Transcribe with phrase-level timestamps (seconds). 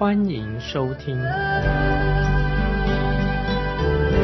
[0.00, 1.14] 欢迎收听。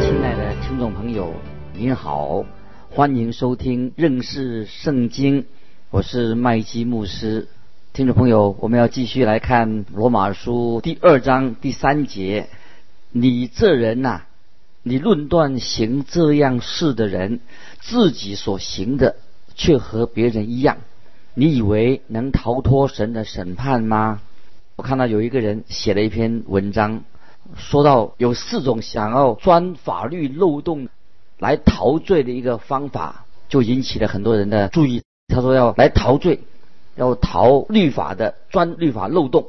[0.00, 1.34] 亲爱的听众朋友，
[1.74, 2.46] 您好，
[2.88, 5.44] 欢迎收听认识圣经，
[5.90, 7.48] 我是麦基牧师。
[7.92, 12.48] 听众朋友，我们要继续来看罗马书第二章第三节。
[13.12, 14.22] 你这人呐、
[14.82, 17.40] 你论断行这样事的人，
[17.80, 19.16] 自己所行的
[19.54, 20.78] 却和别人一样，
[21.34, 24.22] 你以为能逃脱神的审判吗？
[24.76, 27.02] 我看到有一个人写了一篇文章，
[27.56, 30.88] 说到有四种想要钻法律漏洞
[31.38, 35.02] 来逃罪的一个方法，就引起了很多人的注意。
[35.28, 36.40] 他说要来逃罪。
[36.98, 39.48] 要逃律法的钻律法漏洞，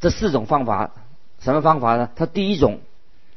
[0.00, 0.92] 这四种方法，
[1.38, 2.08] 什么方法呢？
[2.16, 2.80] 他第一种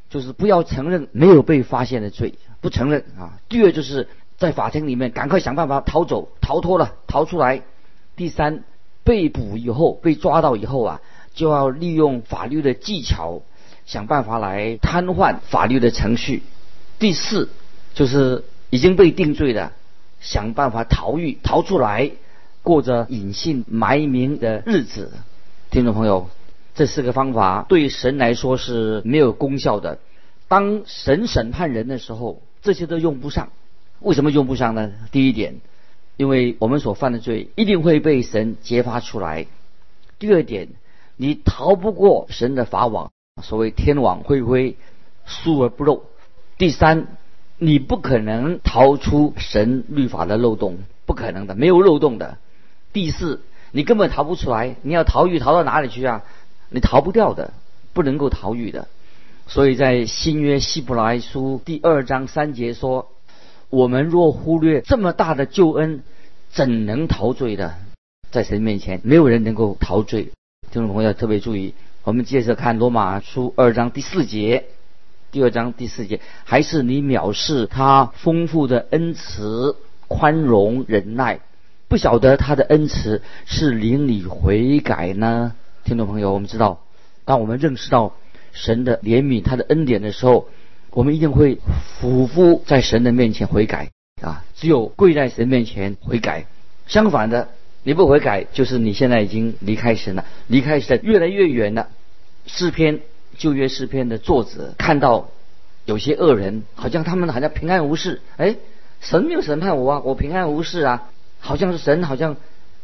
[0.10, 3.38] 就是不要承认没有被发现的罪，不承认啊。
[3.50, 7.64] 第二就是在法庭里面赶快想办法逃走，逃脱了，逃出来。
[8.16, 8.64] 第三，
[9.04, 11.02] 被捕以后被抓到以后啊，
[11.34, 13.42] 就要利用法律的技巧，
[13.86, 16.44] 想办法来瘫痪法律的程序。
[17.00, 17.50] 第四，
[17.94, 19.72] 就是已经被定罪的，
[20.20, 22.12] 想办法逃狱，逃出来。
[22.62, 25.12] 过着隐姓埋名的日子，
[25.70, 26.30] 听众朋友，
[26.76, 30.00] 这四个方法对神来说是没有功效的。
[30.48, 33.50] 当神审判人的时候，这些都用不上。
[34.00, 34.94] 为什么用不上呢？
[35.12, 35.56] 第一点，
[36.16, 39.48] 因为我们所犯的罪一定会被神揭发出来；
[40.18, 40.70] 第二点，
[41.24, 44.76] 你逃不过神的法网，所谓天网恢恢，
[45.26, 46.02] 疏而不漏；
[46.58, 47.08] 第三，
[47.58, 52.38] 你不可能逃出神律法的漏洞，不可能的，没有漏洞的。
[52.92, 53.40] 第四，
[53.72, 54.76] 你根本逃不出来。
[54.82, 56.26] 你要逃狱，逃到哪里去啊？
[56.70, 57.54] 你逃不掉的，
[57.94, 58.90] 不能够逃狱的。
[59.48, 63.14] 所以在新约希伯来书第二章三节说
[63.72, 66.04] ：“我们若忽略这么大的救恩，
[66.50, 67.76] 怎能逃罪的？
[68.30, 70.34] 在神面前，没有人能够逃罪。”
[70.74, 74.66] 听众朋友特别注意，我们接着看罗马书二章第四节。
[75.32, 79.76] 第二章第四节，还是你藐视他丰富的恩慈、
[80.08, 81.42] 宽容、忍耐。
[81.88, 85.54] 不晓得他的恩慈是领你悔改呢，
[85.84, 86.80] 听众朋友，我们知道，
[87.24, 88.16] 当我们认识到
[88.52, 90.50] 神的怜悯、他的恩典的时候，
[90.90, 91.60] 我们一定会
[92.00, 93.92] 俯伏在神的面前悔改
[94.24, 94.44] 啊！
[94.56, 96.48] 只有跪在神面前悔改。
[96.88, 97.50] 相反的，
[97.84, 101.90] 你不悔改，就是你现在已经离开神了，离开神越来越远了。
[102.46, 103.02] 诗篇
[103.38, 105.30] 旧约诗篇的作者看到
[105.86, 108.56] 有些恶人，好像他们好像平安无事，哎，
[109.02, 111.10] 神没有审判我啊，我平安无事啊。
[111.46, 112.38] 好像是神，好像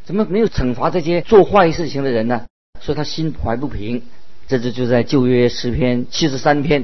[0.03, 2.45] 怎么没有惩罚这些做坏事情的人呢？
[2.81, 4.03] 所以他心怀不平。
[4.49, 6.83] 这就就在旧约诗篇七十三篇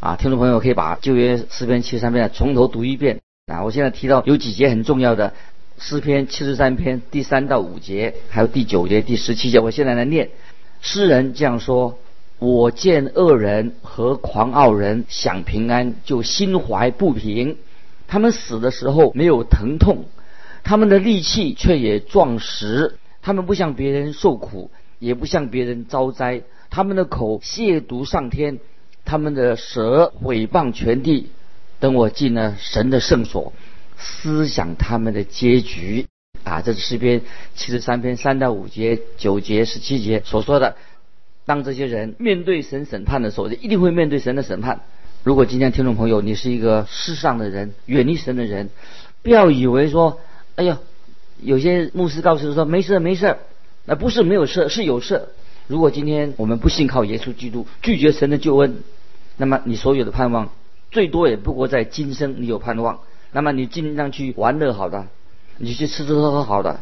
[0.00, 3.62] 啊，听众朋友可以把旧约诗篇七十三篇从头读一遍啊。
[3.64, 5.34] 我现在提到有几节很重要的
[5.78, 10.30] 诗篇七十三篇第三到五节，还有第九节、第十七节，我现在来念。
[10.80, 11.98] 诗人这样说：
[12.38, 17.56] 我见恶人和狂傲人享平安，就心怀不平。
[18.06, 20.04] 他们死的时候没有疼痛。
[20.62, 26.42] 他们的力气却也壮实，他们不向别人受苦，也不向别人遭灾。
[26.70, 28.58] 他们的口亵渎上天，
[29.04, 31.30] 他们的舌毁谤全地。
[31.80, 33.52] 等我进了神的圣所，
[33.98, 36.06] 思想他们的结局
[36.42, 36.62] 啊！
[36.62, 37.22] 这是诗篇
[37.54, 40.76] 七十三篇三到五节、九节、十七节所说的。
[41.46, 44.80] 当这些人面对神审判的时候，就一定会面对神的审判。
[45.22, 48.70] 如果今天听众朋友你是一个世上的人，远离神的人，
[49.22, 50.20] 不要以为说。
[50.56, 50.78] 哎呀，
[51.42, 53.38] 有些牧师告诉说没事没事，
[53.86, 55.30] 那不是没有事，是有事。
[55.66, 58.76] 如果今天我们不信靠耶稣基督，拒绝神的救恩，
[59.36, 60.52] 那么你所有的盼望，
[60.92, 63.00] 最多也不过在今生你有盼望。
[63.34, 65.06] 那么你尽量去玩乐好的，
[65.58, 66.80] 你去吃吃喝喝好的，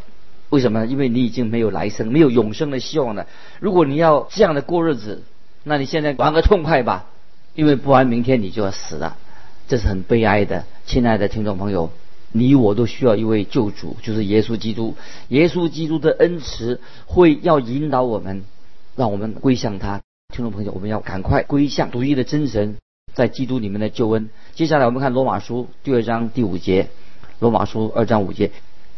[0.50, 0.87] 为什么？
[0.87, 3.26] 因为你已经没有来生，没有永生的希望了。
[3.58, 5.22] 如果你要这样的过日子，
[5.64, 7.06] 那你现在玩个痛快吧，
[7.54, 9.16] 因为不然明天你就要死了，
[9.66, 11.90] 这是很悲哀的，亲爱的听众朋友。
[12.34, 14.94] 你我都需要一位救主，就是耶稣基督。
[15.28, 18.44] 耶稣基督的恩慈会要引导我们，
[18.96, 20.00] 让我们归向他。
[20.34, 22.76] 听众朋友，我们要赶快归向独一的真神，
[23.14, 24.31] 在基督里面的救恩。
[24.55, 26.88] 接下来我们看罗马书第二章第五节。
[27.38, 28.53] 罗马书二章五节，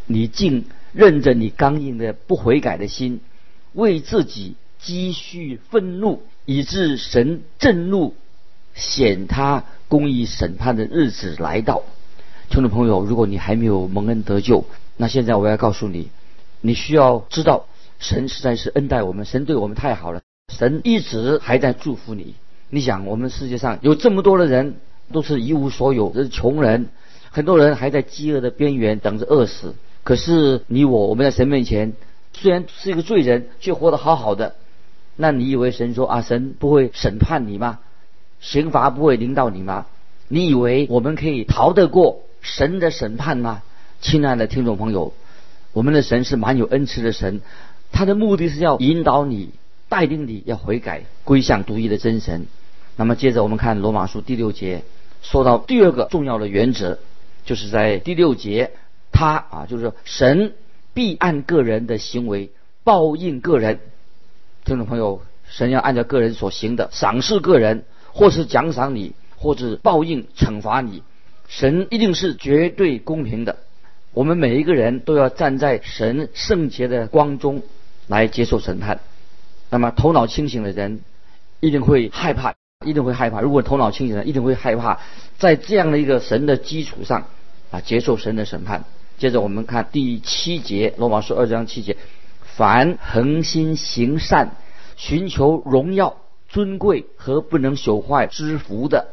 [0.05, 3.21] 你竟认着你刚硬的不悔改的心，
[3.73, 8.15] 为自己积蓄愤怒，以致神震怒，
[8.75, 11.85] 显他公义审判的日子来到。
[12.51, 14.67] 听众朋友，如果你还没有蒙恩得救，
[14.99, 16.11] 那现在我要告诉你，
[16.61, 17.65] 你需要知道，
[17.99, 20.21] 神实在是恩待我们，神对我们太好了，
[20.53, 22.35] 神一直还在祝福你。
[22.75, 24.75] 你想，我们世界上有这么多的人
[25.13, 26.89] 都是一无所有，这是穷人，
[27.31, 29.77] 很多人还在饥饿的边缘等着饿死。
[30.03, 31.93] 可是你我，我们在神面前
[32.33, 34.57] 虽然是一个罪人，却活得好好的。
[35.15, 37.79] 那你以为神说啊，神不会审判你吗？
[38.41, 39.87] 刑罚不会临到你吗？
[40.27, 43.63] 你以为我们可以逃得过神的审判吗？
[44.01, 45.15] 亲爱的听众朋友，
[45.73, 47.41] 我们的神是蛮有恩慈的神，
[47.93, 49.51] 他的目的是要引导你、
[49.89, 52.49] 带领你要悔改、归向独一的真神。
[52.97, 54.83] 那么接着我们看罗马书第六节，
[55.23, 56.99] 说到第二个重要的原则，
[57.45, 58.71] 就是在第六节，
[59.11, 60.55] 他啊，就是神
[60.93, 62.51] 必按个人的行为
[62.85, 63.81] 报应个人。
[64.65, 71.03] 听众朋友，神要按照个人所行的赏赐个人，或是奖赏你，或是报应惩罚你。
[71.49, 73.59] 神一定是绝对公平的。
[74.13, 77.63] 我们每一个人都要站在神圣洁的光中
[78.07, 79.01] 来接受审判。
[79.69, 81.01] 那么头脑清醒的人
[81.61, 83.41] 一定会害怕，一定会害怕。
[83.41, 85.01] 如果头脑清醒的一定会害怕，
[85.39, 87.27] 在这样的一个神的基础上
[87.71, 88.85] 啊，接受神的审判。
[89.19, 91.97] 接着我们看第七节，罗马书二章七节。
[92.57, 94.57] 凡恒心行善、
[94.97, 99.09] 寻求荣耀、尊贵和不能朽坏之福的，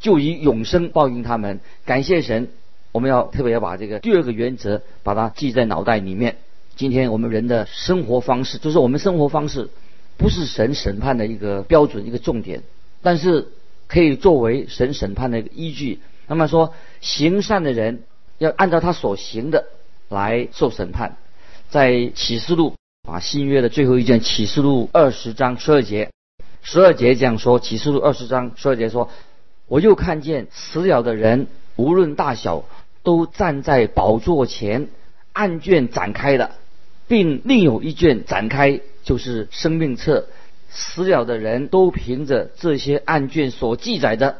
[0.00, 1.60] 就以永生报应他们。
[1.86, 2.48] 感谢神，
[2.92, 6.36] 我们要特别要把这个第二个原则把它记在脑袋里面。
[6.76, 9.70] 今天我们人的生活方式，就是我们生活方式，
[10.18, 12.62] 不是神审判的一个标准、一个重点，
[13.04, 13.52] 但是
[13.86, 16.00] 可以作为神审判的一个依据。
[16.26, 18.02] 那么说，行善的人
[18.38, 19.66] 要按照他所行的
[20.08, 21.16] 来受审判。
[21.68, 22.74] 在启示录
[23.08, 26.10] 啊，新约的最后一卷启示录二十章十二节，
[26.62, 29.10] 十二节这样说：启示录二十章十二节说，
[29.68, 31.46] 我又看见死了的人，
[31.76, 32.64] 无论大小，
[33.02, 34.88] 都站在宝座前，
[35.32, 36.52] 案卷展开的，
[37.06, 40.26] 并另有一卷展开，就是生命册。
[40.74, 44.38] 死了的人都凭着这些案卷所记载的，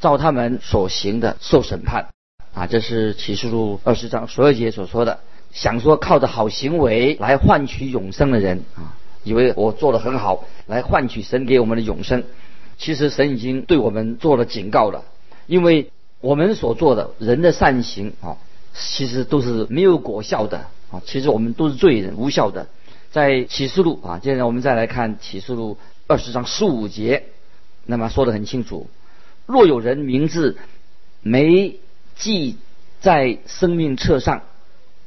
[0.00, 2.08] 照他们所行的受审判。
[2.54, 5.20] 啊，这是启示录二十章十二节所说的。
[5.52, 12.24] 想说靠着好行为来换取永生的人啊，以为我做的很好，来换取神给我们的永生。
[12.78, 15.04] 其实神已经对我们做了警告了，
[15.46, 15.90] 因为
[16.20, 18.36] 我们所做的人的善行啊，
[18.72, 21.02] 其实都是没有果效的啊。
[21.04, 22.66] 其实我们都是罪人，无效的。
[23.14, 25.78] 在启示录啊，接着我们再来看启示录
[26.08, 27.26] 二十章十五节，
[27.86, 28.88] 那么说的很清楚：
[29.46, 30.56] 若有人名字
[31.22, 31.78] 没
[32.16, 32.56] 记
[33.00, 34.42] 在生命册上。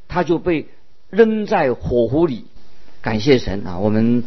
[0.10, 0.70] 他就被
[1.10, 2.46] 扔在火湖里，
[3.02, 3.78] 感谢神啊！
[3.78, 4.24] 我们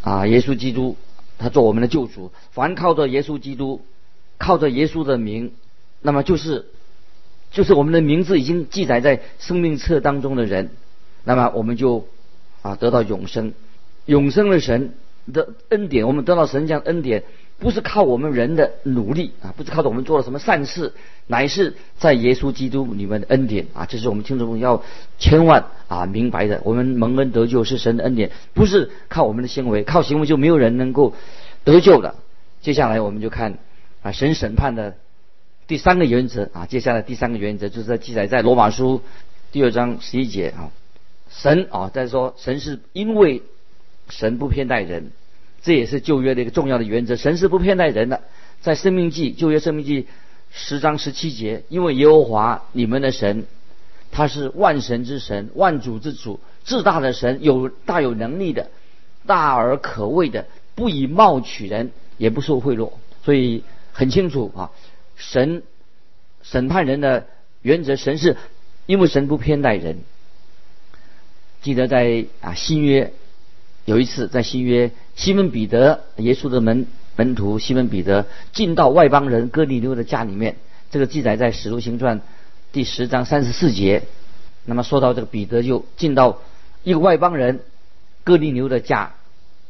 [0.00, 0.96] 啊，耶稣基督
[1.36, 3.82] 他做我们的救主，凡靠着耶稣基督，
[4.38, 5.52] 靠着耶稣的名，
[6.00, 6.64] 那么就是
[7.50, 10.70] 就是我们的名字已经记载在生命册当中的人，
[11.22, 12.08] 那么我们就
[12.64, 13.52] 啊得到永生，
[14.06, 14.94] 永生的神
[15.30, 17.22] 的恩典，我们得到神这样恩典。
[17.56, 20.92] 不是靠我们人的努力啊，不是靠着我们做了什么善事，
[21.28, 23.86] 乃是在耶稣基督里面的恩典啊！
[23.86, 24.82] 这是我们听众朋友要
[25.20, 26.60] 千万啊明白的。
[26.64, 31.14] 我们蒙恩得救是神的恩典，不是靠我们的行为，靠行为就没有人能够
[31.62, 32.16] 得救的。
[32.60, 33.56] 接下来我们就看
[34.02, 34.96] 啊神审判的
[35.68, 39.00] 第三个原则啊，接下来第三个原则就是在记载在罗马书
[39.52, 40.72] 第二章十一节啊，
[41.36, 43.42] 神啊再说神是因为
[44.08, 45.10] 神不偏待人。
[45.62, 48.20] 这也是旧约的一个重要的原则，神是不偏待人的。
[48.60, 50.06] 在生命记旧约生命记
[50.50, 53.46] 十章十七节，因为耶和华你们的神，
[54.10, 58.68] 他是万神之神，万主之主，至大的神，有大有能力的，
[59.24, 62.92] 大而可畏的，不以貌取人，也不受贿赂。
[63.24, 64.70] 所以很清楚啊，
[65.16, 65.62] 神
[66.42, 67.26] 审判人的
[67.62, 68.36] 原则，神是
[68.84, 69.96] 因为神不偏待人。
[71.64, 73.12] 记得在啊新约。
[73.86, 80.56] 有一次，在新约，西门彼得，耶稣的门门徒西门彼得进到外邦人哥尼流的家里面，
[80.90, 82.20] 这个记载在《使徒行传》
[82.70, 84.02] 第十章三十四节。
[84.66, 86.38] 那么说到这个彼得就进到
[86.82, 87.60] 一个外邦人
[88.24, 89.14] 哥尼流的家，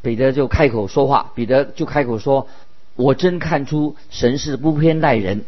[0.02, 2.48] 彼得就开口说话，彼得就开口说
[2.96, 5.44] ：“我真看出神是不偏待人。”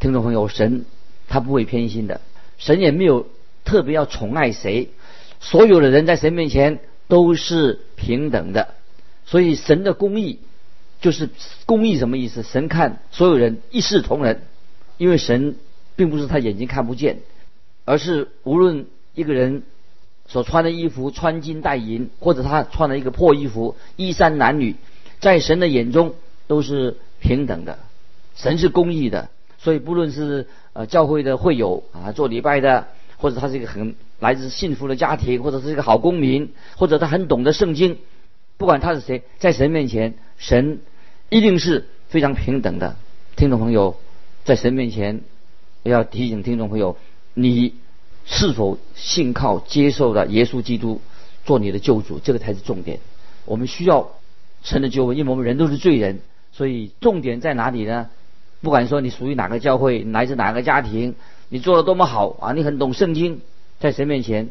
[0.00, 0.86] 听众朋友，神
[1.28, 2.20] 他不会偏心的，
[2.58, 3.28] 神也没有
[3.64, 4.90] 特别要宠爱谁，
[5.44, 6.80] 所有的人在神面前。
[7.06, 8.74] 都是平等的，
[9.26, 10.40] 所以神的公义
[11.02, 11.28] 就是
[11.66, 12.42] 公义什么意思？
[12.42, 14.40] 神看所有人一视同仁，
[14.96, 15.56] 因为神
[15.96, 17.18] 并不是他眼睛看不见，
[17.84, 19.64] 而是无论一个人
[20.26, 24.74] 所穿的衣服穿金戴银，或者他穿了一个破衣服，衣衫褴褛，
[25.20, 26.14] 在神的眼中
[26.46, 27.78] 都是平等的，
[28.34, 37.98] 神是公义的，所以不论是呃教会的会友啊，做礼拜的，或者他是一个很来自幸福的家庭，或者是一个好公民，或者他很懂得圣经，
[38.56, 40.80] 不管他是谁，在神面前，神
[41.28, 42.96] 一定是非常平等的。
[43.36, 43.98] 听众朋友，
[44.42, 45.20] 在神面前
[45.82, 46.96] 要提醒听众朋友，
[47.34, 47.74] 你
[48.24, 51.02] 是否信靠接受了耶稣基督
[51.44, 53.00] 做你的救主，这个才是重点。
[53.44, 54.08] 我们需要
[54.62, 58.08] 神的救恩，因为我们人都是罪人，所以重点在哪里呢？
[58.62, 61.14] 不管说你属于哪个教会，来自哪个家庭，
[61.50, 63.42] 你做的多么好啊，你很懂圣经，
[63.84, 64.48] 在神面前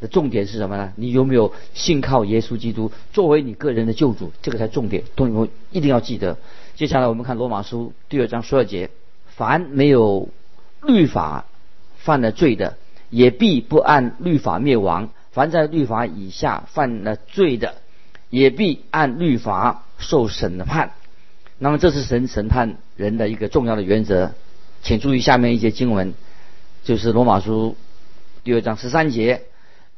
[0.00, 0.94] 的重点是什么呢？
[0.96, 4.32] 你有没有信靠耶稣基督作为你个人的救主？
[4.40, 6.38] 这个才重点，同学们一定要记得。
[6.74, 8.88] 接下来我们看罗马书第二章十二节：
[9.26, 10.30] 凡没有
[10.82, 11.44] 律法
[11.98, 12.78] 犯了罪的，
[13.10, 17.74] 也必不按律法灭亡；凡在律法以下犯了罪的，
[18.30, 20.92] 也必按律法受审判。
[21.58, 24.32] 那么这是神审判人的一个重要的原则。
[24.80, 26.14] 请注意下面一节经文，
[26.84, 27.76] 就是罗马书
[28.44, 29.42] 第二章十三节：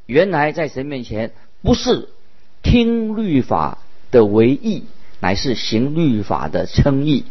[0.05, 1.33] 原来在神面前，
[1.63, 2.11] 不是
[2.63, 3.79] 听律法
[4.11, 4.85] 的为义，
[5.19, 7.25] 乃是行律法的称义。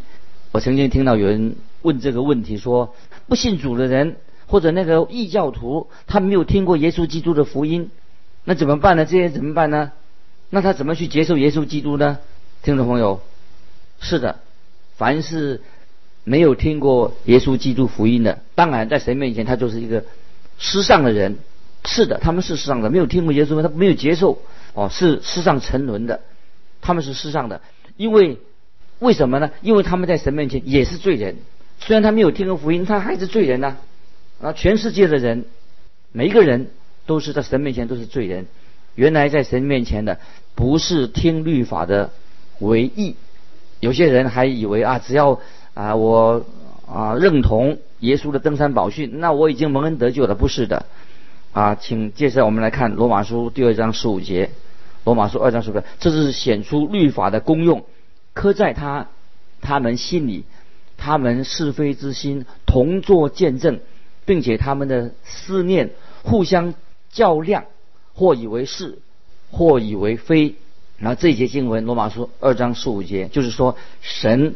[0.52, 2.96] 我曾经听到有人问这个问题，说
[3.28, 4.16] 不信主的人
[4.48, 7.92] 或者那个异教徒，他没有听过耶稣基督的福音，
[8.44, 9.06] 那怎么办呢？
[9.06, 9.92] 这些怎么办呢？
[10.50, 12.18] 那他怎么去接受耶稣基督呢？
[12.64, 13.22] 听众朋友，
[14.00, 14.40] 是的，
[14.98, 15.62] 凡是
[16.24, 20.06] 没有听过耶稣基督福音的，当然在神面前他就是一个
[20.64, 21.38] 世上的人。
[21.86, 24.40] 是的，他们是世上的，没有听过耶稣，他没有接受
[24.74, 26.22] 哦，是世上沉沦的，
[26.80, 27.60] 他们是世上的。
[27.98, 28.40] 因为
[29.00, 29.52] 为什么呢？
[29.62, 31.36] 因为他们在神面前也是罪人。
[31.80, 33.76] 虽然他没有听过福音，他还是罪人呐。
[34.42, 35.44] 啊，全世界的人，
[36.14, 36.68] 每一个人
[37.06, 38.46] 都是在神面前都是罪人。
[38.96, 40.20] 原来在神面前的
[40.56, 42.12] 不是听律法的
[42.60, 43.18] 为义。
[43.82, 45.42] 有些人还以为啊，只要
[45.74, 46.46] 啊我
[46.88, 50.36] 啊认同耶稣的登山宝训，那我已经蒙恩得救了。
[50.36, 50.86] 不是的。
[51.54, 54.50] 啊，请接着我们来看罗马书第二章十五节。
[55.06, 57.86] 罗马书二章十五节，这是显出律法的功用，
[58.34, 59.08] 刻在他
[59.62, 60.44] 他们心里，
[60.98, 63.80] 他们是非之心同作见证，
[64.26, 65.92] 并且他们的思念
[66.24, 66.74] 互相
[67.10, 67.66] 较量，
[68.14, 68.98] 或以为是，
[69.52, 70.56] 或以为非。
[70.98, 74.56] 然后这一节经文，罗马书二章十五节，就是说神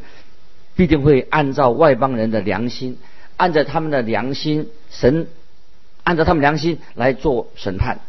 [0.75, 2.97] 必定会按照外邦人的良心，
[3.37, 5.27] 按照他们的良心，神
[6.03, 7.99] 按照他们良心来做审判，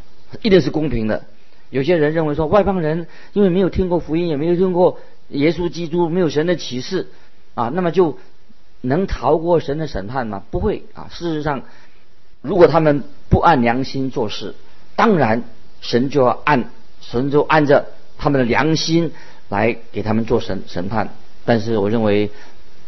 [0.43, 1.25] 一定是公平的。
[1.71, 7.09] 有些人认为说外邦人因为没有听过福音，也没有听过耶稣基督，没有神的启示
[7.55, 8.19] 啊，那么就
[8.81, 10.43] 能逃过神的审判吗？
[10.51, 11.09] 不会啊！
[11.11, 11.63] 事实上，
[12.41, 14.55] 如果他们不按良心做事，
[14.97, 15.43] 当然
[15.81, 16.71] 神就要按
[17.01, 19.13] 神就按着他们的良心
[19.49, 21.11] 来给他们做审审判。
[21.45, 22.31] 但是我认为，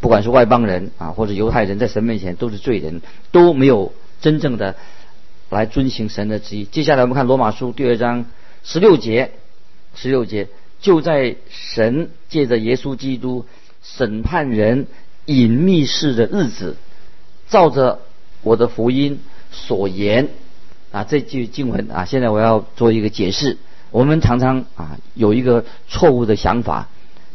[0.00, 3.02] 不管是外邦人啊，或者犹太人在神面前都是罪人，
[3.32, 4.76] 都没有真正的
[5.48, 6.64] 来遵行神的旨意。
[6.64, 8.26] 接下来我们看罗马书第二章。
[8.62, 9.30] 十六节，
[9.94, 10.48] 十六节
[10.82, 13.46] 就在神借着耶稣基督
[13.82, 14.86] 审判人
[15.24, 16.76] 隐秘式的日子，
[17.48, 18.00] 照着
[18.42, 20.28] 我的福音所言
[20.92, 23.56] 啊，这句经文啊，现在我要做一个解释。
[23.90, 26.90] 我们常常啊有一个错误的想法，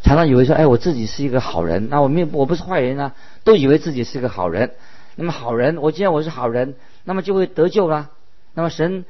[0.06, 4.70] 常常以为说，哎，我自己是一个好人，那我没我不是坏人啊，都以为自己是个好人。
[5.16, 8.12] 那么好人，我既然我是好人，那么就会得救了。
[8.54, 9.04] 那么神，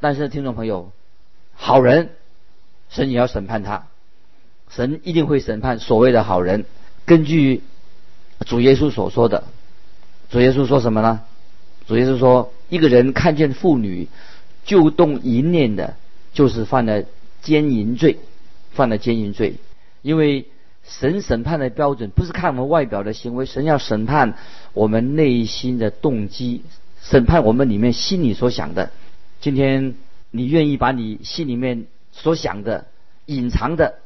[0.00, 0.90] 但是听众朋友。
[1.54, 2.10] 好人，
[2.88, 3.86] 神也要审判他，
[4.68, 6.64] 神一定会审判所谓的好人。
[7.06, 7.62] 根据
[8.40, 9.44] 主耶稣所说的，
[10.28, 11.20] 主耶稣说什么呢？
[11.86, 14.08] 主耶稣说，一个人看见妇女
[14.64, 15.94] 就动淫念的，
[16.32, 17.04] 就是犯了
[17.42, 18.18] 奸淫罪，
[18.72, 19.54] 犯了奸淫罪。
[20.02, 20.46] 因为
[20.84, 24.34] 神审判的标准不是看我们外表的行为，神要审判
[24.74, 26.62] 我们内心的动机，
[27.00, 28.90] 审判我们里面心里所想的。
[29.40, 29.94] 今天。
[30.34, 32.86] 你愿意把你心里面所想的、
[33.26, 33.96] 隐藏的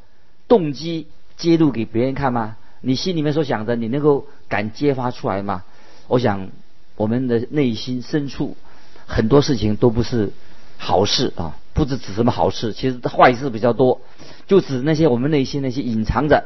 [0.48, 2.56] 动机揭露给别人看吗？
[2.80, 5.62] 你心里面所想的，你能够敢揭发出来吗？
[6.08, 6.48] 我想，
[6.96, 8.56] 我们的内心深处
[9.06, 10.32] 很多事情都不是
[10.76, 14.00] 好事啊，不是指什么好事，其实坏事比较多，
[14.46, 16.44] 就指那些我们内心那些隐藏着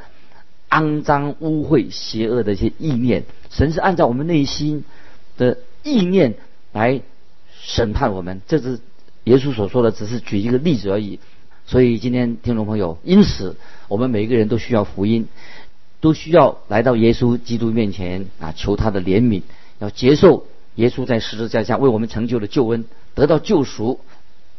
[0.69, 3.25] 肮脏、污秽、邪恶的一些意念。
[3.51, 4.85] 神是按照我们内心
[5.37, 6.35] 的意念
[6.73, 7.01] 来
[7.61, 8.81] 审判我们，这是。
[9.25, 11.21] 耶稣所说的只是举一个例子而已，
[11.67, 13.55] 所以今天听众朋友，因此
[13.87, 15.29] 我们每一个人都需要福音，
[16.01, 19.43] 都需要来到耶稣基督面前啊，求他的怜悯，
[19.79, 20.47] 要接受
[20.77, 24.01] 耶稣在十字架下为我们成就的救恩，得到救赎。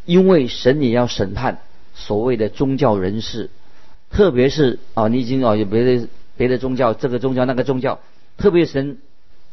[0.06, 1.60] 因为神也要审判
[1.94, 3.50] 所谓的宗教人士，
[4.10, 8.00] 特别是啊，你已经哦有别的别的宗教，这个宗教那个宗教，
[8.38, 8.98] 特别神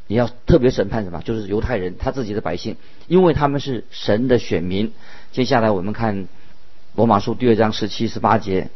[0.07, 1.21] 也要特别审判什么？
[1.23, 2.76] 就是犹太人他自己的百姓，
[3.07, 4.93] 因为他们是神的选民。
[5.33, 6.28] 接下来我们看
[6.95, 8.71] 罗马书第二章十七十八节，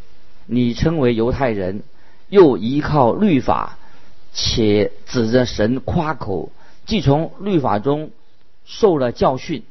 [0.47, 1.83] 你称为犹太人，
[2.29, 3.79] 又依靠律法，
[4.35, 6.53] 且指着神夸口，
[6.85, 8.11] 既从律法中
[8.65, 9.63] 受了教训，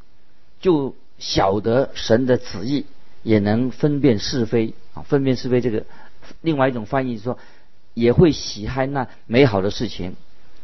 [0.60, 2.88] 就晓得神的旨意，
[3.22, 5.86] 也能分辨是非啊，分辨是非这个。
[6.42, 7.38] 另外一种翻译说，
[7.94, 10.16] 也会喜爱那美好的事情。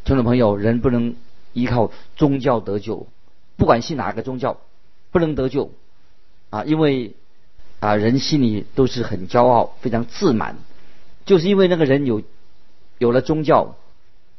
[0.03, 1.15] 听众朋友，人不能
[1.53, 3.07] 依靠宗教得救，
[3.55, 4.57] 不管信哪个宗教，
[5.11, 5.71] 不能得救
[6.49, 6.63] 啊！
[6.63, 7.13] 因为
[7.79, 10.57] 啊，人心里都是很骄傲，非常自满，
[11.25, 12.23] 就是因为那个人有
[12.97, 13.75] 有了宗教，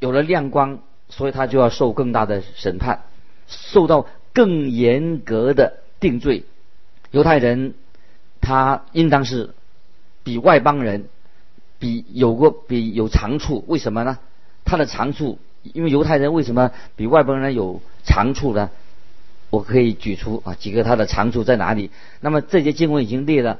[0.00, 3.04] 有了亮光，所以他就要受更大的审判，
[3.46, 6.44] 受到更严格的定罪。
[7.10, 7.74] 犹太人
[8.40, 9.54] 他应当是。
[10.24, 11.06] 比外邦人，
[11.78, 14.18] 比有过比有长处，为什么呢？
[14.66, 18.68] 他的长处，因为犹太人为什么比外邦人有长处呢？
[19.48, 21.90] 我可以举出啊几个他的长处在哪里。
[22.20, 23.58] 那么这些经文已经列了，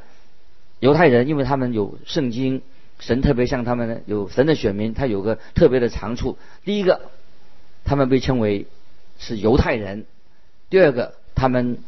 [0.78, 2.60] 犹太人因为他们有圣经，
[2.98, 6.36] 神特别向他们有神的选民，他有个特别的长处。
[6.66, 7.00] 第一个，
[7.86, 8.66] 他们被称为
[9.18, 10.02] 是犹太人；
[10.68, 11.78] 第二个，他们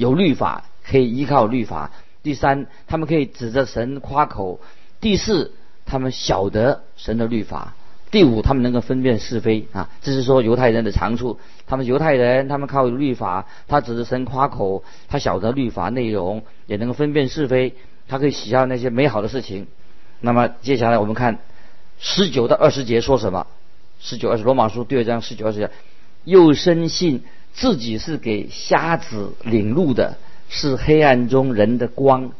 [0.00, 1.90] 有律法，可以依靠律法。
[2.22, 4.58] 第三，他们可以指着神夸口；
[4.98, 5.52] 第四，
[5.84, 7.74] 他们晓得神的律法；
[8.10, 9.90] 第五，他们能够分辨是非啊。
[10.00, 11.38] 这是说犹太人的长处。
[11.66, 17.74] 他们犹太人，他们靠律法，他指着神夸口，他晓得律法内容，也能够分辨是非，
[18.08, 19.66] 他可以喜好那些美好的事情。
[20.20, 21.40] 那么接下来我们看
[21.98, 23.46] 十九到二十节说什么？
[24.00, 25.70] 十九二十罗马书第二章十九二十节，
[26.24, 30.16] 又深信自己是给瞎子领路的。
[30.52, 32.32] 是黑暗中人的光，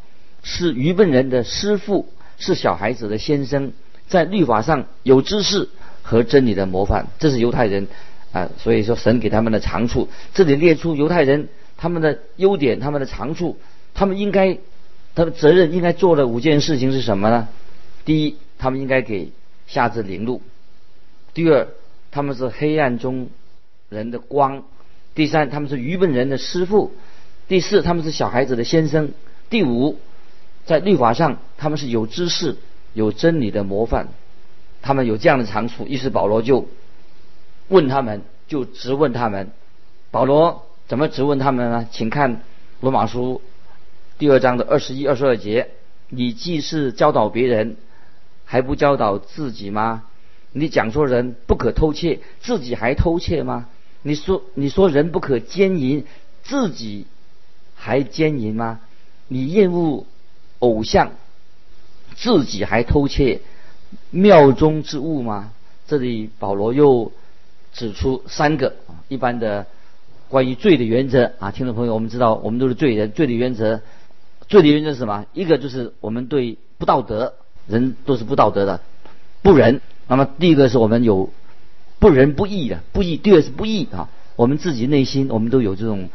[0.42, 2.08] 是愚笨人的师傅，
[2.40, 3.70] 是小孩子的先生，
[4.08, 5.68] 在律法上有知识
[6.02, 7.06] 和真理的模范。
[7.20, 7.86] 这是犹太人
[8.32, 10.08] 啊，所以说神给他们的长处。
[10.34, 11.46] 这里列出犹太人
[11.76, 13.56] 他们的优点，他们的长处，
[13.94, 14.58] 他们应该
[15.14, 17.46] 他的责任应该做的五件事情是什么呢？
[18.04, 19.30] 第一，他们应该给
[19.68, 20.40] 瞎子领路；
[21.32, 21.68] 第二，
[22.10, 23.28] 他们是黑暗中
[23.88, 24.62] 人的光；
[25.14, 26.92] 第三，他们是愚笨人的师傅。
[27.48, 29.08] 第四，他们是小孩子的先生；
[29.50, 29.98] 第五，
[30.66, 32.56] 在律法上他们是有知识、
[32.94, 34.08] 有真理的模范，
[34.82, 35.86] 他们有这样的长处。
[35.86, 36.68] 于是保罗就
[37.68, 39.50] 问他们，就直问他们。
[40.12, 41.88] 保罗怎么直问他们呢？
[41.90, 42.42] 请看
[42.80, 43.42] 罗马书
[44.18, 45.70] 第二章的二十一、二十二节：
[46.08, 47.76] 你既是教导别人，
[48.44, 50.04] 还不教导自己吗？
[50.52, 53.68] 你讲说人不可偷窃，自己还偷窃吗？
[54.02, 56.04] 你说你说人不可奸淫，
[56.42, 57.06] 自己。
[57.82, 58.78] 还奸淫吗？
[59.26, 60.04] 你厌恶
[60.58, 61.12] 偶像，
[62.14, 63.40] 自己还偷窃
[64.10, 65.50] 庙中之物吗？
[65.88, 67.10] 这里保罗又
[67.72, 68.76] 指出三个，
[69.08, 69.66] 一般的
[70.28, 73.80] 关于罪的原则啊，听众朋友，我们知道我们都是罪人，罪的原则，
[74.46, 75.24] 罪的原则是什么？
[75.32, 77.32] 一个就是我们对不道德，
[77.66, 78.82] 人都是不道德的，
[79.40, 79.80] 不仁。
[80.06, 81.30] 那么第一个是我们有
[82.00, 86.08] 不仁不义的，不义；第二是不义啊，我们自己内心我们都有这种。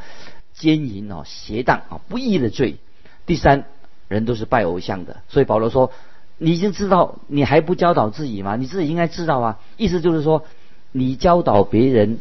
[0.58, 2.78] 奸淫啊，邪荡啊，不义的罪。
[3.26, 3.66] 第三，
[4.08, 5.92] 人都是拜偶像的，所以保罗说
[6.40, 8.56] ：“你已经知道，你还不教导自己吗？
[8.56, 10.46] 你自己应该知道啊。”意思就是说，
[10.94, 12.20] 你教导别人，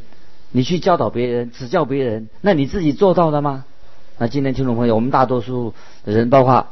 [0.50, 3.64] 你去教导别人，指教别人，那你自己做到了吗？
[4.18, 5.74] 那今天听众朋友，我们大多数
[6.05, 6.66] 人，包括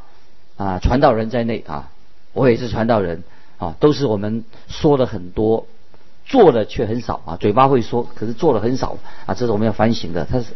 [0.57, 1.91] 啊传道人在内啊，
[2.33, 3.23] 我也是传道人
[3.57, 5.65] 啊，都是我们说了很多，
[6.25, 7.37] 做的却很少啊。
[7.37, 10.25] 嘴巴会说，可是做的很少啊，这是我们要反省的。
[10.25, 10.47] 他是。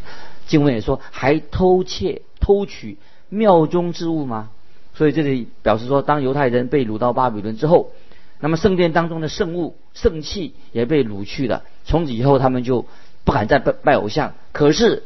[0.48, 4.50] 经文也说，还偷窃、偷取庙中之物吗？
[4.94, 7.92] 所以这里表示说，当犹太人被掳到巴比伦之后，
[8.40, 11.64] 那么圣殿当中的圣物、圣器也被掳去了。
[11.84, 12.86] 从此以后，他们就
[13.26, 14.36] 不敢再拜拜偶像。
[14.54, 15.04] 可是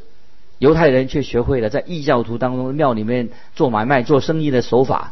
[0.60, 5.12] 犹太人却学会了在异教徒当中的庙里面做买卖、做生意的手法。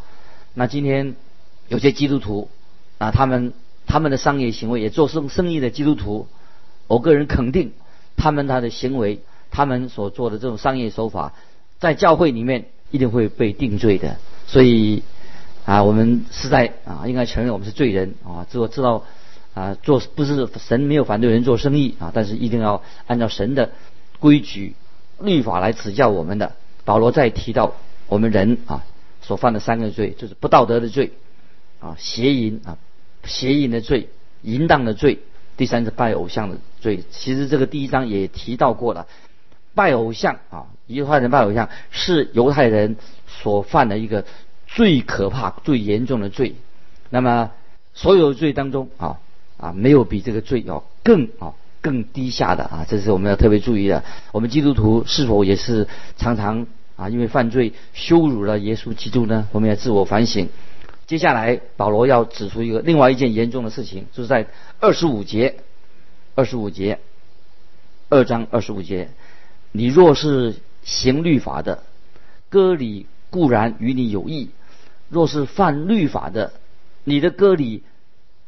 [0.54, 1.16] 那今天
[1.70, 2.50] 有些基督徒
[3.00, 3.54] 啊，他们
[3.89, 6.28] 他们的商业行为也做生生意的基督徒，
[6.88, 7.73] 我个人肯定
[8.15, 9.19] 他们他的行为。
[9.52, 11.34] 他们所做的这种商业手法，
[11.80, 14.17] 在教会里面一定会被定罪的。
[14.45, 15.02] 所以
[15.65, 18.45] 啊，我们是在啊，应该承认我们是罪人啊。
[18.52, 19.06] 知知道
[19.56, 23.71] 啊，做不是神没有反对人做生意啊，但是一定要按照神的
[24.19, 24.75] 规矩、
[25.19, 26.54] 律法来指教我们的。
[26.86, 27.73] 保罗再提到
[28.08, 28.84] 我们人啊
[29.23, 31.13] 所犯的三个罪，就是不道德的罪
[31.80, 32.78] 啊，邪淫啊，
[33.23, 34.10] 邪淫的罪，
[34.41, 35.19] 淫荡的罪，
[35.58, 37.03] 第三是拜偶像的罪。
[37.12, 39.08] 其实这个第一章也提到过了。
[39.75, 44.25] 拜偶像啊，犹太人拜偶像是犹太人所犯的一个
[44.67, 46.55] 最可怕、最严重的罪。
[47.10, 47.51] 那么
[47.93, 49.19] 所有罪当中啊
[49.58, 54.03] 啊，没有比这个罪要更啊更低下的啊，这是我们要特别注意的。
[54.32, 59.47] 我们基督徒是否也是常常啊因为犯罪羞辱了耶稣基督呢？
[59.51, 60.49] 我们要自我反省。
[61.10, 64.45] 接下来保罗要指出一个另外一件严重的事情，就是在
[64.80, 65.56] 二十五节，
[66.36, 67.00] 二十五节，
[68.10, 69.10] 二章二十五节，
[69.72, 71.82] 你若是行律法的，
[72.50, 74.50] 割礼固然与你有益；
[75.10, 76.54] 若是犯律法的，
[77.04, 77.82] 你的割礼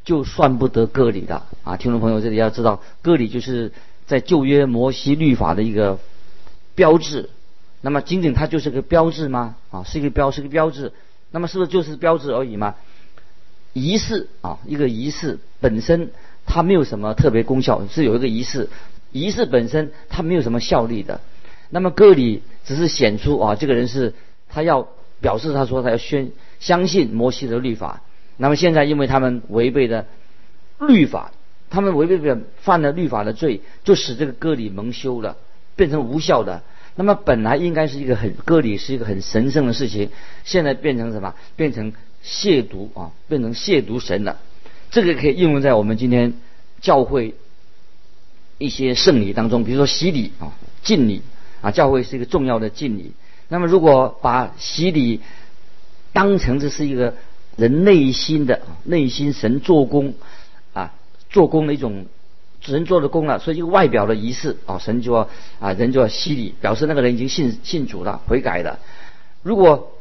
[0.06, 1.78] 就算不得割礼的啊！
[1.78, 3.71] 听众朋友，这里要知道，割礼就是
[4.06, 5.97] 在旧约摩西律法的一个
[6.76, 7.32] 标志。
[7.82, 9.56] 那么，仅仅它就是个标志吗？
[9.71, 10.93] 啊，是一个标，是个标志。
[11.32, 12.76] 那么，是不是就是标志而已吗？
[13.74, 16.12] 仪式啊，一个仪式本身
[16.46, 18.70] 它没有什么特别功效，是有一个仪式，
[19.12, 21.22] 仪式本身它没有什么效力的。
[21.70, 24.13] 那么，割礼只是显出啊，这个人是
[24.50, 24.89] 他要
[25.22, 28.02] 表示他说他要宣相信摩西的律法。
[28.36, 30.06] 那么现在，因为他们违背的
[30.80, 31.32] 律法，
[31.70, 35.38] 他们违背了犯了律法的罪，就使这个割礼蒙羞了，
[35.78, 36.62] 变成无效的。
[36.95, 40.10] 那么本来应该是一个很割礼是一个很神圣的事情，
[40.43, 41.34] 现在变成什么？
[41.56, 44.39] 变成亵渎啊，变成亵渎神了。
[44.89, 46.34] 这个可以应用在我们今天
[46.82, 47.34] 教会
[48.58, 50.51] 一些圣礼当中，比如说洗礼啊、
[50.84, 51.21] 敬礼
[51.62, 53.13] 啊，教会是一个重要的敬礼。
[53.47, 55.21] 那么如果把洗礼
[56.13, 57.15] 当成这是一个
[57.56, 60.13] 人内心的内心神做工
[60.73, 60.93] 啊，
[61.30, 62.06] 做工的一种
[62.62, 65.28] 神做的工了，所以一个外表的仪式啊，神就要
[65.60, 68.80] 啊人就要洗礼，表示那个人已经信信主了，悔改了。
[69.41, 69.91] 如果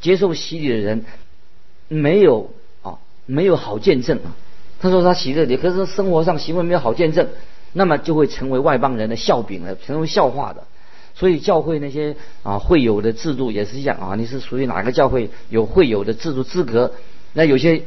[0.00, 1.04] 接受洗礼的人
[1.88, 2.50] 没有
[2.82, 4.36] 啊没有好见证啊，
[4.78, 7.28] 他说他洗了礼，可是生活上行为没有好见证，
[7.72, 10.64] 那么就会成为外邦人的笑柄了，成为笑话的。
[11.14, 16.92] 所以教会那些啊会有的制度也是一样啊，你是属于哪个教会有会有的制度资格？
[17.32, 17.82] 那有些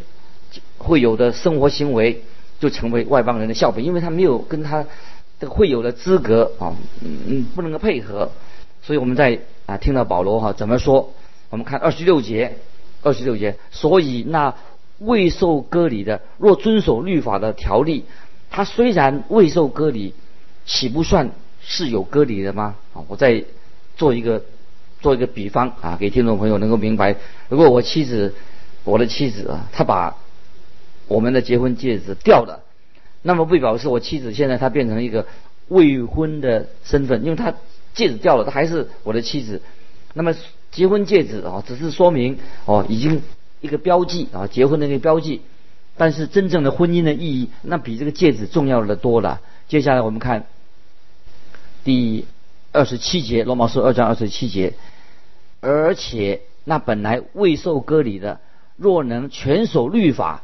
[0.78, 2.24] 会有的生活行为
[2.60, 4.86] 就成为外邦人的笑柄，因为他没有跟他
[5.40, 8.32] 这个会有的资格啊，嗯，不能够配合。
[8.82, 11.14] 所以我们在啊听到保罗哈怎么说？
[11.50, 12.58] 我们看二十六节，
[13.02, 14.54] 二十六节，所以那
[15.00, 18.06] 未受割礼的，若遵守律法的条例，
[18.50, 20.14] 他虽然未受割礼，
[20.66, 21.32] 岂不算？
[21.68, 22.76] 是有割礼的吗？
[22.94, 23.44] 啊，我再
[23.98, 24.44] 做一个
[25.02, 27.16] 做一个比方啊，给听众朋友能够明白。
[27.50, 28.36] 如果我妻子，
[28.84, 30.16] 我的妻子啊，她把
[31.08, 32.64] 我们的结婚戒指掉了，
[33.22, 35.26] 那么不表示我妻子现在她变成一个
[35.68, 37.54] 未婚的身份，因为她
[37.94, 39.62] 戒指掉了，她还是我的妻子。
[40.14, 40.36] 那么
[40.72, 43.22] 结婚戒指啊，只是说明哦，已经
[43.62, 45.42] 一个标记啊，结婚的一个标记。
[45.98, 49.40] 但是真正的婚姻的意义，那比这个戒指重要的多了。
[49.68, 50.46] 接下来我们看。
[51.86, 52.26] 第
[52.72, 54.74] 二十七节，罗马书二章二十七节，
[55.62, 58.40] 而且那本来未受割礼的，
[58.76, 60.44] 若能全守律法，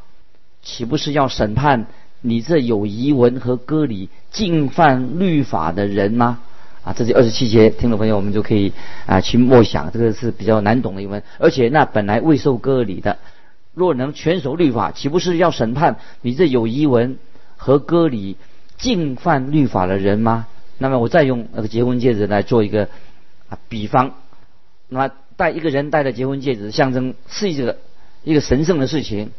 [0.62, 1.88] 岂不是要审判
[2.21, 6.39] 你这有遗文和割礼、禁犯律法的人吗？
[6.84, 8.74] 啊，这是二十七节，听众朋友，我们就可以
[9.06, 11.21] 啊去默想，这个是比较难懂的一文。
[11.38, 13.17] 而且那本来未受割礼的，
[13.74, 17.17] 若能全守律法，岂不是要审判你这有遗文
[17.56, 18.36] 和割礼、
[18.78, 20.47] 禁犯律法的人吗？
[20.80, 22.89] 那么我再用那个结婚戒指来做一个
[23.50, 24.13] 啊比方，
[24.89, 27.78] 那么戴一个人戴的结婚戒指，象征是一个
[28.24, 29.32] 一个神圣的事情。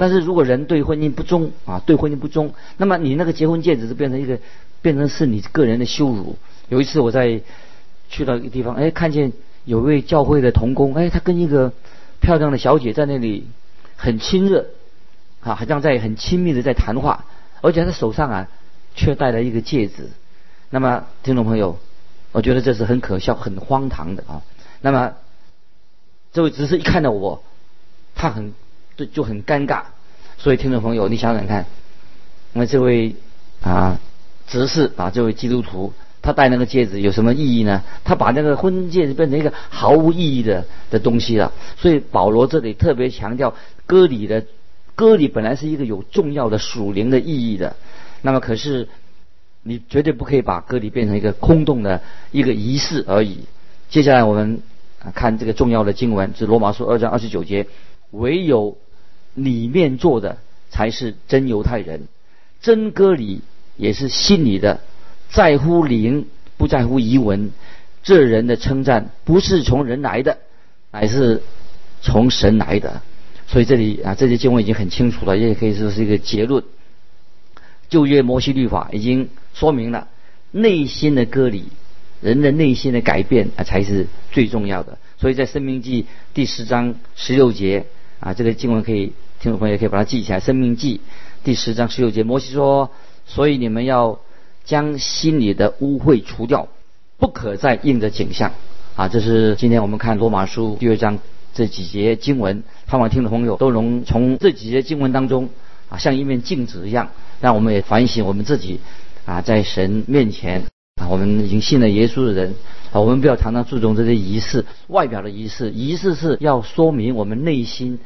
[0.00, 4.38] 但是如果人对婚姻不忠啊，对婚姻不忠，那么你那个结婚戒指就变成一个
[4.80, 6.38] 变成是你个人的羞辱。
[6.70, 7.42] 有一次我在
[8.08, 9.34] 去到一个地方，哎，看见
[9.66, 11.74] 有位教会的童工，哎，他跟一个
[12.18, 13.46] 漂亮的小姐在那里
[13.94, 14.68] 很亲热
[15.42, 17.26] 啊，好像在很亲密的在谈话，
[17.60, 18.48] 而且他手上啊
[18.94, 20.08] 却戴了一个戒指。
[20.70, 21.78] 那么，听众朋友，
[22.32, 24.40] 我觉得这是很可笑、很荒唐的啊。
[24.80, 25.12] 那么，
[26.32, 27.42] 这位执事一看到我，
[28.14, 28.54] 他很
[29.04, 29.82] 对就很尴尬。
[30.38, 31.66] 所以，听众朋友，你想想看，
[32.52, 33.16] 那这位
[33.62, 33.98] 啊
[34.46, 37.82] 执事啊，这位基督徒，他戴那个戒指有什么意义呢？
[38.04, 41.52] 他把那个婚戒变成一个毫无意义的的东西了。
[41.76, 43.54] 所以，保罗这里特别强调，
[43.86, 44.44] 割礼的
[44.94, 47.76] 割礼本来是一个有重要的属灵的意义的。
[48.22, 48.88] 那么，可是。
[49.62, 52.00] 你绝对不可以把割礼变成一个空洞的
[52.32, 53.40] 一个仪式而已。
[53.90, 54.62] 接下来我们
[55.14, 57.66] 看这个重要的经文，是罗马书二章二十九节：
[58.10, 58.78] 唯有
[59.34, 60.38] 里面做的
[60.70, 62.08] 才是真犹太人，
[62.60, 63.42] 真割礼
[63.76, 64.80] 也是心里的，
[65.30, 67.50] 在乎灵不在乎遗文。
[68.02, 70.38] 这人的称赞不是从人来的，
[70.90, 71.42] 乃是
[72.00, 73.02] 从神来的。
[73.46, 76.64] 所以这里啊，这些经文已经很清楚了，也可以说是一个结论。
[77.88, 79.28] 旧约摩西律法已经。
[79.52, 80.08] 说明了
[80.52, 81.64] 内心的割礼，
[82.22, 84.96] 人的内心的改变啊才是最重要的。
[85.18, 87.86] 所以在《生命记》第十章十六节
[88.20, 90.98] 啊，这个经文可以听众朋友可以把它记起来，《生命记》
[91.42, 92.90] 第十章十六节，摩西说
[93.26, 94.20] ：“所以你们要
[94.64, 96.68] 将心里的污秽除掉，
[97.16, 98.52] 不可再应着景象。”
[98.94, 101.18] 啊，这是今天我们看罗马书第二章
[101.54, 105.48] 这几节经文，盼望听的朋友都能从这几节经文当中
[105.88, 107.08] 啊，像一面镜子一样，
[107.40, 108.80] 让我们也反省我们自己
[109.24, 110.64] 啊，在神面前
[111.00, 112.54] 啊，我们已经信了耶稣的人
[112.92, 117.98] 啊，我们不要常常注重这些仪式，外表的仪式，仪式是要说明我们内心，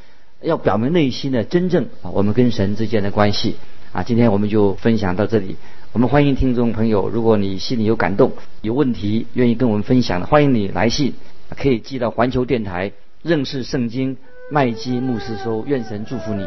[0.43, 3.57] 要表明内心的真正啊，我们跟神之间的关系
[3.93, 4.03] 啊。
[4.03, 5.57] 今天我们就分享到这里。
[5.93, 11.15] 我们欢迎听众朋友，如果你心里有感动、有问题，愿意跟我们分享的，欢迎你来信，
[11.57, 12.93] 可以寄到环球电台
[13.23, 14.17] 认识圣经
[14.51, 15.65] 麦基牧师收。
[15.67, 16.45] 愿神祝福你，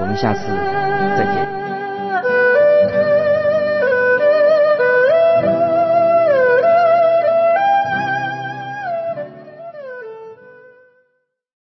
[0.00, 1.49] 我们下次再见。